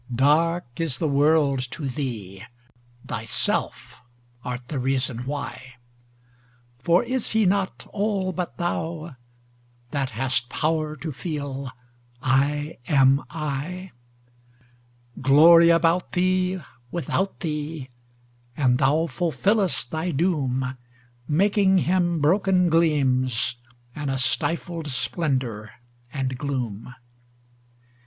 Dark 0.11 0.65
is 0.81 0.97
the 0.97 1.07
world 1.07 1.59
to 1.73 1.87
thee: 1.87 2.41
thyself 3.05 3.95
art 4.43 4.67
the 4.67 4.79
reason 4.79 5.25
why; 5.27 5.73
For 6.79 7.03
is 7.03 7.33
He 7.33 7.45
not 7.45 7.85
all 7.93 8.31
but 8.31 8.57
thou, 8.57 9.15
that 9.91 10.09
hast 10.09 10.49
power 10.49 10.95
to 10.95 11.11
feel 11.11 11.71
'I 12.23 12.79
am 12.87 13.21
I'?Glory 13.29 15.69
about 15.69 16.13
thee, 16.13 16.59
without 16.89 17.41
thee; 17.41 17.89
and 18.57 18.79
thou 18.79 19.05
fulfillest 19.05 19.91
thy 19.91 20.09
doom, 20.09 20.75
Making 21.27 21.77
Him 21.77 22.19
broken 22.19 22.69
gleams, 22.69 23.55
and 23.95 24.09
a 24.09 24.17
stifled 24.17 24.87
splendour 24.89 25.69
and 26.11 26.39
gloom. 26.39 26.95